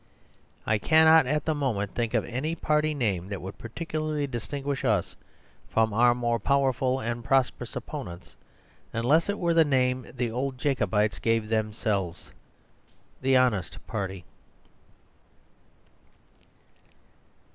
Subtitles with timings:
[0.65, 5.15] I cannot at the moment think of any party name that would particularly distinguish us
[5.69, 8.35] from our more powerful and prosperous opponents,
[8.93, 12.31] unless it were the name the old Jacobites gave themselves;
[13.21, 14.25] the Honest Party.